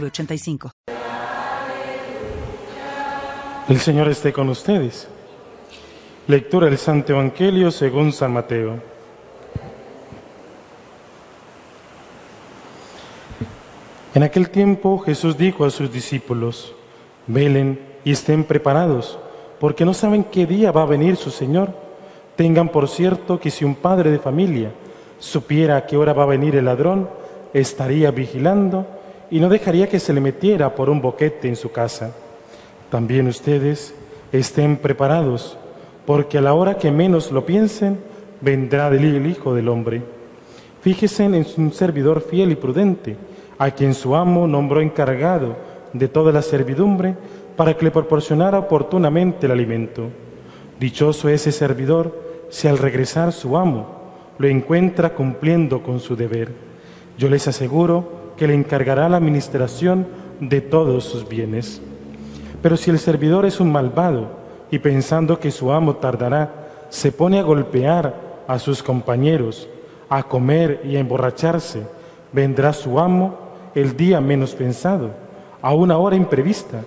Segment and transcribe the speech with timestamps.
[0.00, 0.70] 906985.
[3.68, 5.08] El Señor esté con ustedes.
[6.26, 8.78] Lectura del Santo Evangelio según San Mateo.
[14.14, 16.74] En aquel tiempo Jesús dijo a sus discípulos,
[17.26, 19.18] velen y estén preparados,
[19.58, 21.74] porque no saben qué día va a venir su Señor.
[22.36, 24.72] Tengan por cierto que si un padre de familia
[25.18, 27.08] supiera a qué hora va a venir el ladrón,
[27.52, 28.86] estaría vigilando
[29.34, 32.12] y no dejaría que se le metiera por un boquete en su casa.
[32.88, 33.92] También ustedes
[34.30, 35.58] estén preparados,
[36.06, 37.98] porque a la hora que menos lo piensen,
[38.40, 40.02] vendrá el Hijo del Hombre.
[40.82, 43.16] Fíjense en un servidor fiel y prudente,
[43.58, 45.56] a quien su amo nombró encargado
[45.92, 47.16] de toda la servidumbre
[47.56, 50.10] para que le proporcionara oportunamente el alimento.
[50.78, 52.16] Dichoso ese servidor
[52.50, 53.98] si al regresar su amo
[54.38, 56.52] lo encuentra cumpliendo con su deber.
[57.18, 60.06] Yo les aseguro que le encargará la administración
[60.40, 61.80] de todos sus bienes.
[62.62, 64.30] Pero si el servidor es un malvado
[64.70, 68.14] y pensando que su amo tardará, se pone a golpear
[68.46, 69.68] a sus compañeros,
[70.08, 71.82] a comer y a emborracharse,
[72.32, 73.38] vendrá su amo
[73.74, 75.10] el día menos pensado,
[75.60, 76.82] a una hora imprevista,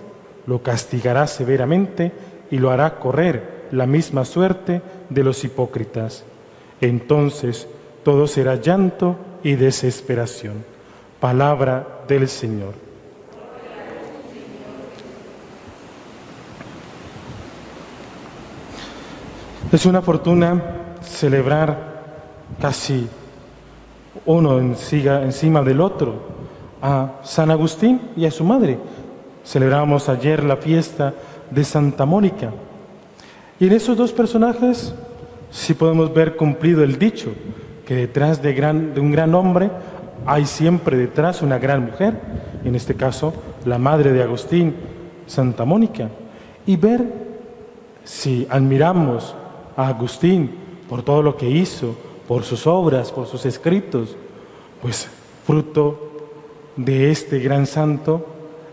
[0.46, 2.12] lo castigará severamente
[2.50, 6.24] y lo hará correr la misma suerte de los hipócritas.
[6.80, 7.68] Entonces
[8.02, 10.64] todo será llanto y desesperación.
[11.20, 12.74] Palabra del Señor.
[19.72, 20.62] Es una fortuna
[21.02, 21.76] celebrar
[22.60, 23.06] casi
[24.24, 26.14] uno encima del otro
[26.80, 28.78] a San Agustín y a su madre.
[29.44, 31.12] Celebramos ayer la fiesta
[31.50, 32.50] de Santa Mónica.
[33.60, 34.94] Y en esos dos personajes
[35.50, 37.32] sí podemos ver cumplido el dicho,
[37.86, 39.70] que detrás de, de un gran hombre
[40.26, 42.14] hay siempre detrás una gran mujer,
[42.64, 43.32] en este caso
[43.64, 44.74] la madre de Agustín,
[45.26, 46.08] Santa Mónica,
[46.66, 47.04] y ver
[48.04, 49.34] si admiramos
[49.76, 50.50] a Agustín
[50.88, 51.94] por todo lo que hizo,
[52.26, 54.16] por sus obras, por sus escritos,
[54.82, 55.08] pues
[55.46, 56.12] fruto
[56.76, 58.26] de este gran santo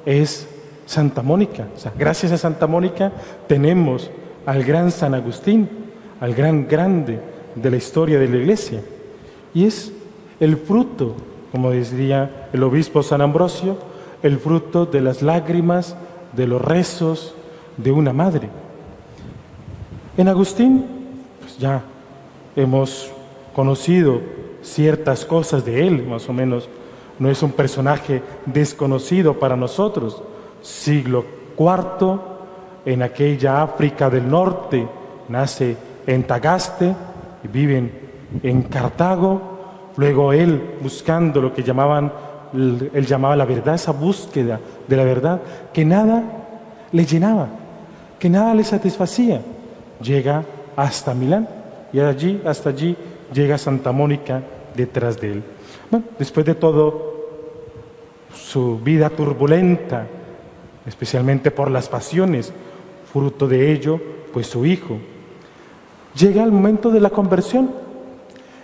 [0.05, 0.47] es
[0.85, 1.67] Santa Mónica.
[1.97, 3.11] Gracias a Santa Mónica
[3.47, 4.11] tenemos
[4.45, 5.67] al gran San Agustín,
[6.19, 7.19] al gran grande
[7.55, 8.81] de la historia de la iglesia.
[9.53, 9.91] Y es
[10.39, 11.15] el fruto,
[11.55, 13.77] como decía el obispo San Ambrosio,
[14.21, 15.95] el fruto de las lágrimas,
[16.33, 17.33] de los rezos
[17.77, 18.49] de una madre.
[20.17, 20.85] En Agustín,
[21.39, 21.81] pues ya
[22.57, 23.09] hemos
[23.55, 24.19] conocido
[24.61, 26.67] ciertas cosas de él, más o menos.
[27.19, 30.21] No es un personaje desconocido para nosotros.
[30.61, 31.23] Siglo
[31.57, 32.19] IV,
[32.85, 34.85] en aquella África del Norte,
[35.29, 36.93] nace en Tagaste
[37.47, 37.93] viven
[38.43, 39.54] en Cartago.
[39.97, 42.11] Luego él buscando lo que llamaban,
[42.53, 45.41] él llamaba la verdad, esa búsqueda de la verdad,
[45.73, 46.23] que nada
[46.91, 47.47] le llenaba,
[48.19, 49.41] que nada le satisfacía.
[50.01, 50.43] Llega
[50.75, 51.47] hasta Milán
[51.93, 52.95] y allí, hasta allí,
[53.33, 54.41] llega Santa Mónica
[54.75, 55.43] detrás de él.
[55.89, 57.15] Bueno, después de todo,
[58.33, 60.07] su vida turbulenta,
[60.85, 62.53] especialmente por las pasiones,
[63.11, 63.99] fruto de ello,
[64.33, 64.97] pues su hijo,
[66.15, 67.84] llega el momento de la conversión.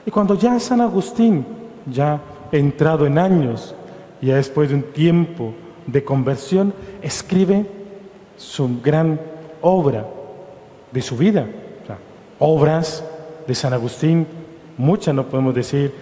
[0.05, 1.45] Y cuando ya San Agustín,
[1.85, 2.19] ya
[2.51, 3.75] entrado en años,
[4.21, 5.53] ya después de un tiempo
[5.87, 7.65] de conversión, escribe
[8.37, 9.19] su gran
[9.61, 10.05] obra
[10.91, 11.47] de su vida.
[12.39, 13.03] obras
[13.47, 14.25] de San Agustín,
[14.77, 15.93] muchas no podemos decir,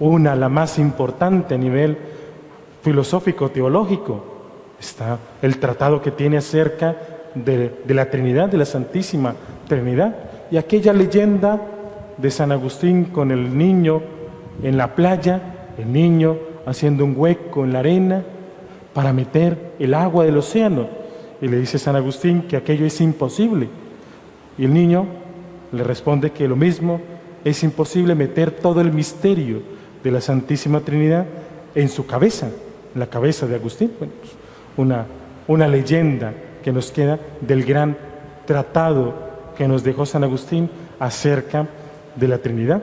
[0.00, 1.96] una, la más importante a nivel
[2.82, 4.24] filosófico-teológico,
[4.80, 6.96] está el tratado que tiene acerca
[7.34, 9.34] de, de la Trinidad, de la Santísima
[9.68, 10.16] Trinidad
[10.50, 11.60] y aquella leyenda
[12.18, 14.02] de San Agustín con el niño
[14.62, 18.22] en la playa, el niño haciendo un hueco en la arena
[18.92, 20.86] para meter el agua del océano.
[21.40, 23.68] Y le dice San Agustín que aquello es imposible.
[24.56, 25.06] Y el niño
[25.72, 27.00] le responde que lo mismo
[27.44, 29.60] es imposible meter todo el misterio
[30.02, 31.26] de la Santísima Trinidad
[31.74, 32.48] en su cabeza,
[32.94, 33.90] en la cabeza de Agustín.
[33.98, 34.10] Pues,
[34.76, 35.06] una,
[35.48, 36.32] una leyenda
[36.62, 37.96] que nos queda del gran
[38.46, 39.14] tratado
[39.56, 41.83] que nos dejó San Agustín acerca de
[42.20, 42.82] la Trinidad.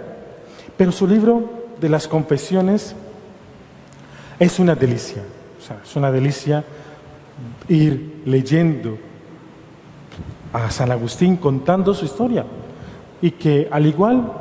[0.77, 1.49] Pero su libro
[1.79, 2.95] de las confesiones
[4.39, 5.23] es una delicia.
[5.83, 6.63] es una delicia
[7.67, 8.97] ir leyendo
[10.53, 12.45] a San Agustín contando su historia
[13.21, 14.31] y que al igual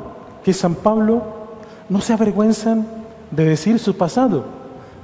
[0.43, 1.23] que San Pablo
[1.89, 2.87] no se avergüenzan
[3.29, 4.45] de decir su pasado,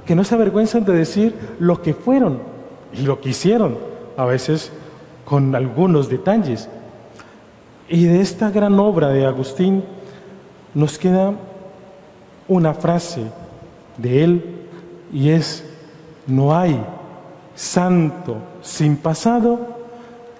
[0.04, 2.40] que no se avergüenzan de decir lo que fueron
[2.92, 3.78] y lo que hicieron,
[4.16, 4.72] a veces
[5.24, 6.68] con algunos detalles.
[7.88, 9.82] Y de esta gran obra de Agustín
[10.74, 11.32] nos queda
[12.46, 13.22] una frase
[13.96, 14.44] de él
[15.12, 15.64] y es,
[16.26, 16.78] no hay
[17.54, 19.78] santo sin pasado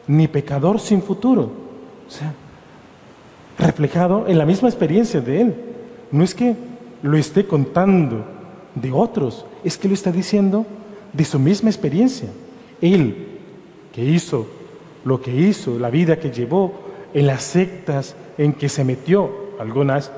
[0.06, 1.50] ni pecador sin futuro.
[2.06, 2.34] O sea,
[3.58, 5.54] reflejado en la misma experiencia de él.
[6.12, 6.54] No es que
[7.02, 8.24] lo esté contando
[8.74, 10.66] de otros, es que lo está diciendo
[11.12, 12.28] de su misma experiencia.
[12.80, 13.26] Él,
[13.92, 14.46] que hizo
[15.04, 20.10] lo que hizo, la vida que llevó, en las sectas en que se metió, algunas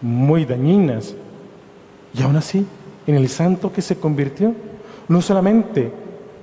[0.00, 1.14] muy dañinas,
[2.14, 2.66] y aún así,
[3.06, 4.54] en el santo que se convirtió,
[5.08, 5.92] no solamente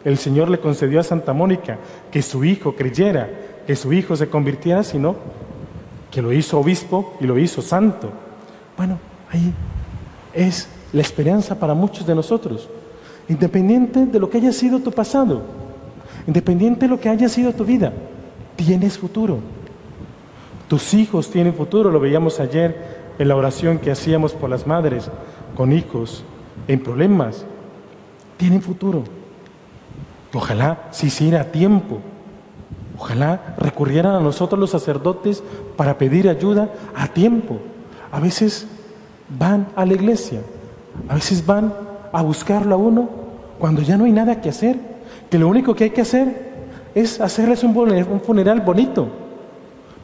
[0.03, 1.77] el Señor le concedió a Santa Mónica
[2.11, 3.29] que su hijo creyera,
[3.65, 5.15] que su hijo se convirtiera, sino
[6.11, 8.09] que lo hizo obispo y lo hizo santo.
[8.77, 8.99] Bueno,
[9.31, 9.53] ahí
[10.33, 12.69] es la esperanza para muchos de nosotros,
[13.27, 15.41] independiente de lo que haya sido tu pasado,
[16.27, 17.91] independiente de lo que haya sido tu vida,
[18.55, 19.39] tienes futuro.
[20.67, 25.09] Tus hijos tienen futuro, lo veíamos ayer en la oración que hacíamos por las madres
[25.55, 26.23] con hijos
[26.67, 27.45] en problemas,
[28.37, 29.03] tienen futuro.
[30.33, 31.99] Ojalá se hiciera a tiempo.
[32.97, 35.43] Ojalá recurrieran a nosotros los sacerdotes
[35.75, 37.59] para pedir ayuda a tiempo.
[38.11, 38.67] A veces
[39.37, 40.41] van a la iglesia,
[41.07, 41.73] a veces van
[42.11, 43.09] a buscarlo a uno
[43.59, 44.77] cuando ya no hay nada que hacer,
[45.29, 46.55] que lo único que hay que hacer
[46.95, 49.09] es hacerles un funeral bonito,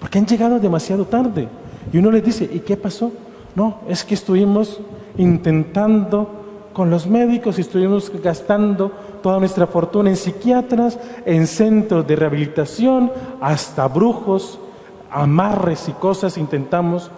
[0.01, 1.47] porque han llegado demasiado tarde.
[1.93, 3.11] Y uno les dice, ¿y qué pasó?
[3.55, 4.81] No, es que estuvimos
[5.15, 6.27] intentando
[6.73, 13.11] con los médicos y estuvimos gastando toda nuestra fortuna en psiquiatras, en centros de rehabilitación,
[13.41, 14.59] hasta brujos,
[15.11, 17.11] amarres y cosas intentamos.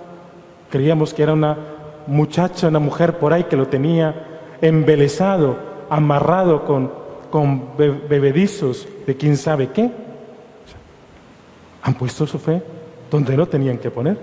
[0.69, 1.57] Creíamos que era una
[2.07, 5.56] muchacha, una mujer por ahí que lo tenía embelesado,
[5.89, 6.91] amarrado con,
[7.31, 9.89] con bebedizos de quién sabe qué.
[11.83, 12.73] Han puesto su fe
[13.13, 14.18] donde no tenían que poner.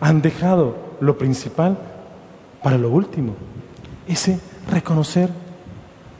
[0.00, 1.78] Han dejado lo principal
[2.62, 3.32] para lo último.
[4.06, 4.38] Ese
[4.70, 5.30] reconocer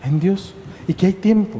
[0.02, 0.54] en Dios
[0.86, 1.58] y que hay tiempo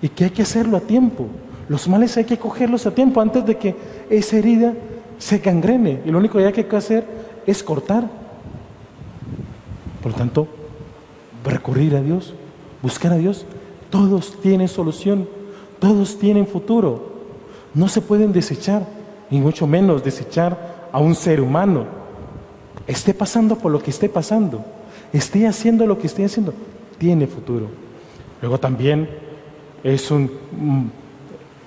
[0.00, 1.26] y que hay que hacerlo a tiempo.
[1.68, 3.74] Los males hay que cogerlos a tiempo antes de que
[4.08, 4.72] esa herida
[5.18, 7.04] se gangrene y lo único que hay que hacer
[7.44, 8.08] es cortar.
[10.00, 10.46] Por lo tanto,
[11.44, 12.34] recurrir a Dios,
[12.82, 13.46] buscar a Dios,
[13.90, 15.28] todos tienen solución,
[15.80, 17.16] todos tienen futuro.
[17.74, 18.95] No se pueden desechar,
[19.30, 21.86] ni mucho menos desechar a un ser humano.
[22.86, 24.64] Esté pasando por lo que esté pasando
[25.12, 26.52] esté haciendo lo que esté haciendo,
[26.98, 27.68] tiene futuro.
[28.40, 29.08] Luego también
[29.82, 30.90] es una mm,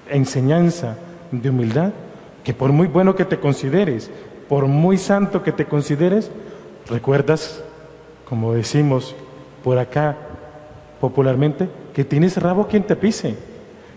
[0.10, 0.98] enseñanza
[1.32, 1.92] de humildad,
[2.44, 4.10] que por muy bueno que te consideres,
[4.48, 6.32] por muy santo que te consideres,
[6.88, 7.64] recuerdas,
[8.28, 9.16] como decimos
[9.64, 10.18] por acá
[11.02, 13.36] popularmente, que tienes rabo quien te pise,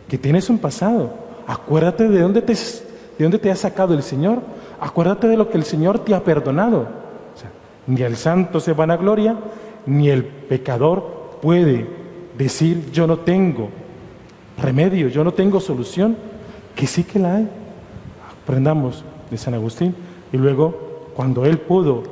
[0.09, 1.15] que tienes un pasado.
[1.47, 2.55] Acuérdate de dónde te,
[3.23, 4.41] de dónde te ha sacado el Señor,
[4.81, 6.89] acuérdate de lo que el Señor te ha perdonado.
[7.87, 9.37] Ni el santo se van a gloria,
[9.87, 11.87] ni el pecador puede
[12.37, 13.69] decir yo no tengo
[14.61, 16.17] remedio, yo no tengo solución,
[16.75, 17.49] que sí que la hay.
[18.43, 19.95] Aprendamos de San Agustín
[20.33, 22.03] y luego cuando él pudo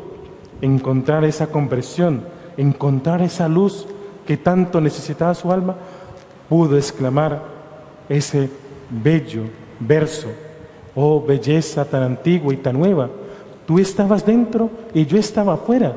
[0.60, 2.22] encontrar esa conversión,
[2.56, 3.88] encontrar esa luz
[4.28, 5.74] que tanto necesitaba su alma,
[6.48, 7.42] pudo exclamar
[8.08, 8.48] ese
[8.90, 9.42] bello
[9.80, 10.28] verso,
[10.94, 13.08] oh belleza tan antigua y tan nueva,
[13.70, 15.94] Tú estabas dentro y yo estaba afuera.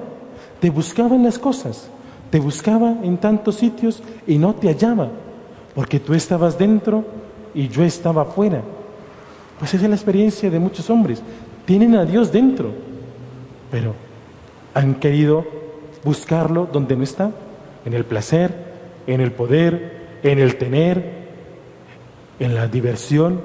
[0.59, 1.89] Te buscaba en las cosas,
[2.29, 5.09] te buscaba en tantos sitios y no te hallaba,
[5.73, 7.03] porque tú estabas dentro
[7.55, 8.61] y yo estaba afuera.
[9.57, 11.23] Pues esa es la experiencia de muchos hombres.
[11.65, 12.69] Tienen a Dios dentro,
[13.71, 13.95] pero
[14.75, 15.43] han querido
[16.03, 17.31] buscarlo donde no está,
[17.85, 18.53] en el placer,
[19.07, 21.23] en el poder, en el tener,
[22.37, 23.41] en la diversión,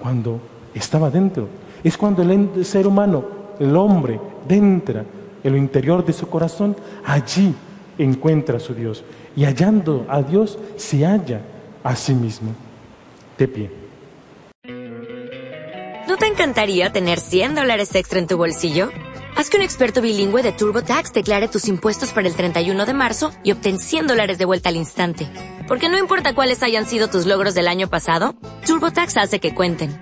[0.00, 0.40] cuando
[0.74, 1.48] estaba dentro.
[1.82, 3.24] Es cuando el ser humano
[3.58, 5.04] el hombre entra
[5.42, 7.54] en lo interior de su corazón, allí
[7.98, 9.04] encuentra a su Dios.
[9.34, 11.40] Y hallando a Dios, se halla
[11.82, 12.54] a sí mismo.
[13.38, 13.70] De pie.
[16.06, 18.90] ¿No te encantaría tener 100 dólares extra en tu bolsillo?
[19.34, 23.32] Haz que un experto bilingüe de TurboTax declare tus impuestos para el 31 de marzo
[23.42, 25.26] y obtén 100 dólares de vuelta al instante.
[25.66, 28.34] Porque no importa cuáles hayan sido tus logros del año pasado,
[28.66, 30.01] TurboTax hace que cuenten